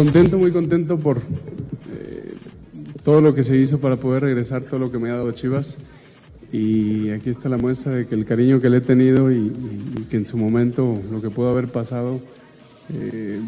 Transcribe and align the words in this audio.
Contento, 0.00 0.38
muy 0.38 0.50
contento 0.50 0.98
por 0.98 1.18
eh, 1.18 2.32
todo 3.04 3.20
lo 3.20 3.34
que 3.34 3.44
se 3.44 3.54
hizo 3.58 3.80
para 3.80 3.96
poder 3.96 4.22
regresar, 4.22 4.62
todo 4.62 4.80
lo 4.80 4.90
que 4.90 4.98
me 4.98 5.10
ha 5.10 5.16
dado 5.18 5.30
Chivas. 5.32 5.76
Y 6.50 7.10
aquí 7.10 7.28
está 7.28 7.50
la 7.50 7.58
muestra 7.58 7.92
de 7.94 8.06
que 8.06 8.14
el 8.14 8.24
cariño 8.24 8.62
que 8.62 8.70
le 8.70 8.78
he 8.78 8.80
tenido 8.80 9.30
y, 9.30 9.34
y- 9.34 9.94
y 10.00 10.02
que 10.04 10.16
en 10.16 10.24
su 10.24 10.38
momento 10.38 10.98
lo 11.12 11.20
que 11.20 11.28
pudo 11.28 11.50
haber 11.50 11.68
pasado, 11.68 12.18
eh, 12.94 13.40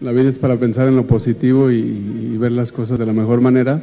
la 0.00 0.12
vida 0.12 0.30
es 0.30 0.38
para 0.38 0.56
pensar 0.56 0.88
en 0.88 0.96
lo 0.96 1.06
positivo 1.06 1.70
y, 1.70 1.80
y 1.80 2.38
ver 2.38 2.52
las 2.52 2.72
cosas 2.72 2.98
de 2.98 3.04
la 3.04 3.12
mejor 3.12 3.42
manera. 3.42 3.82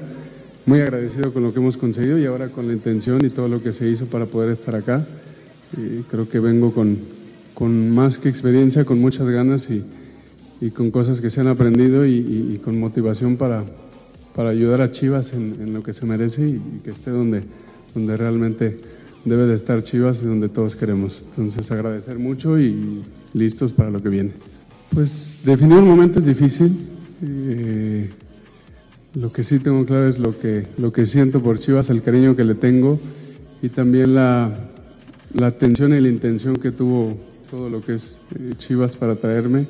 Muy 0.66 0.81
agradecido 0.81 1.31
con 1.31 1.44
lo 1.44 1.53
que 1.53 1.59
hemos 1.59 1.78
conseguido 1.78 2.17
y 2.17 2.25
ahora 2.25 2.47
con 2.47 2.66
la 2.67 2.73
intención 2.73 3.23
y 3.23 3.29
todo 3.29 3.47
lo 3.50 3.62
que 3.62 3.72
se 3.72 3.88
hizo 3.88 4.07
para 4.07 4.25
poder 4.25 4.50
estar 4.50 4.73
acá. 4.73 5.06
Eh, 5.78 6.01
creo 6.09 6.28
que 6.28 6.39
vengo 6.39 6.73
con, 6.73 6.97
con 7.53 7.91
más 7.91 8.17
que 8.17 8.29
experiencia, 8.29 8.83
con 8.83 9.00
muchas 9.00 9.28
ganas 9.28 9.69
y, 9.69 9.83
y 10.61 10.71
con 10.71 10.91
cosas 10.91 11.21
que 11.21 11.29
se 11.29 11.41
han 11.41 11.47
aprendido 11.47 12.05
y, 12.05 12.15
y- 12.15 12.51
y 12.55 12.57
con 12.63 12.79
motivación 12.79 13.37
para, 13.37 13.63
para 14.35 14.49
ayudar 14.49 14.81
a 14.81 14.91
Chivas 14.91 15.33
en, 15.33 15.55
en 15.61 15.73
lo 15.73 15.83
que 15.83 15.93
se 15.93 16.05
merece 16.05 16.47
y, 16.47 16.51
y 16.55 16.81
que 16.83 16.91
esté 16.91 17.11
donde, 17.11 17.41
donde 17.95 18.17
realmente 18.17 18.79
debe 19.25 19.45
de 19.45 19.55
estar 19.55 19.83
Chivas 19.83 20.19
y 20.21 20.25
donde 20.25 20.49
todos 20.49 20.75
queremos. 20.75 21.23
Entonces 21.37 21.71
agradecer 21.71 22.19
mucho 22.19 22.59
y 22.59 23.01
listos 23.33 23.71
para 23.71 23.89
lo 23.89 24.01
que 24.01 24.09
viene. 24.09 24.31
Pues 24.93 25.37
definir 25.45 25.77
un 25.77 25.87
momento 25.87 26.19
es 26.19 26.25
difícil. 26.25 26.71
Eh, 27.25 28.09
lo 29.15 29.31
que 29.31 29.43
sí 29.43 29.59
tengo 29.59 29.85
claro 29.85 30.07
es 30.07 30.19
lo 30.19 30.37
que, 30.39 30.67
lo 30.77 30.91
que 30.93 31.05
siento 31.05 31.41
por 31.41 31.59
Chivas, 31.59 31.89
el 31.89 32.01
cariño 32.01 32.35
que 32.35 32.43
le 32.43 32.55
tengo 32.55 32.99
y 33.61 33.69
también 33.69 34.13
la, 34.15 34.69
la 35.33 35.47
atención 35.47 35.93
y 35.93 35.99
la 35.99 36.09
intención 36.09 36.55
que 36.55 36.71
tuvo 36.71 37.17
todo 37.49 37.69
lo 37.69 37.81
que 37.83 37.95
es 37.95 38.15
eh, 38.35 38.53
Chivas 38.57 38.95
para 38.95 39.15
traerme. 39.15 39.67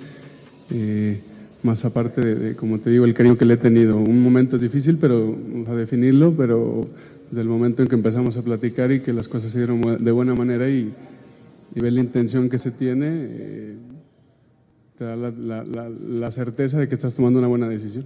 Eh, 0.71 1.19
más 1.63 1.83
aparte 1.83 2.21
de, 2.21 2.55
como 2.55 2.79
te 2.79 2.89
digo, 2.89 3.05
el 3.05 3.13
cariño 3.13 3.37
que 3.37 3.45
le 3.45 3.55
he 3.55 3.57
tenido. 3.57 3.97
Un 3.97 4.21
momento 4.23 4.55
es 4.55 4.61
difícil 4.61 4.97
pero 4.97 5.35
a 5.67 5.73
definirlo, 5.75 6.33
pero 6.37 6.87
desde 7.29 7.41
el 7.41 7.47
momento 7.49 7.81
en 7.81 7.89
que 7.89 7.95
empezamos 7.95 8.37
a 8.37 8.41
platicar 8.41 8.91
y 8.91 9.01
que 9.01 9.11
las 9.13 9.27
cosas 9.27 9.51
se 9.51 9.57
dieron 9.57 9.81
de 9.99 10.11
buena 10.11 10.35
manera 10.35 10.69
y, 10.69 10.91
y 11.75 11.79
la 11.81 11.99
intención 11.99 12.49
que 12.49 12.57
se 12.59 12.71
tiene, 12.71 13.07
eh, 13.11 13.75
te 14.97 15.03
da 15.05 15.15
la- 15.15 15.63
la 15.89 16.31
certeza 16.31 16.79
de 16.79 16.87
que 16.87 16.95
estás 16.95 17.13
tomando 17.13 17.39
una 17.39 17.47
buena 17.47 17.67
decisión. 17.69 18.05